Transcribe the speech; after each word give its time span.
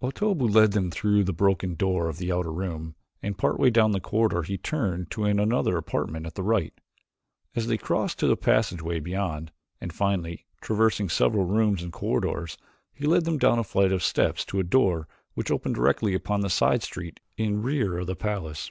Otobu 0.00 0.46
led 0.48 0.70
them 0.74 0.92
through 0.92 1.24
the 1.24 1.32
broken 1.32 1.74
door 1.74 2.08
of 2.08 2.18
the 2.18 2.30
outer 2.30 2.52
room, 2.52 2.94
and 3.20 3.36
part 3.36 3.58
way 3.58 3.68
down 3.68 3.90
the 3.90 3.98
corridor 3.98 4.44
he 4.44 4.56
turned 4.56 5.06
into 5.06 5.24
another 5.24 5.76
apartment 5.76 6.24
at 6.24 6.36
the 6.36 6.44
right. 6.44 6.72
This 7.54 7.66
they 7.66 7.78
crossed 7.78 8.20
to 8.20 8.30
a 8.30 8.36
passageway 8.36 9.00
beyond, 9.00 9.50
and, 9.80 9.92
finally, 9.92 10.46
traversing 10.60 11.08
several 11.08 11.46
rooms 11.46 11.82
and 11.82 11.92
corridors, 11.92 12.56
he 12.94 13.06
led 13.08 13.24
them 13.24 13.38
down 13.38 13.58
a 13.58 13.64
flight 13.64 13.90
of 13.90 14.04
steps 14.04 14.44
to 14.44 14.60
a 14.60 14.62
door 14.62 15.08
which 15.34 15.50
opened 15.50 15.74
directly 15.74 16.14
upon 16.14 16.44
a 16.44 16.48
side 16.48 16.84
street 16.84 17.18
in 17.36 17.60
rear 17.64 17.98
of 17.98 18.06
the 18.06 18.14
palace. 18.14 18.70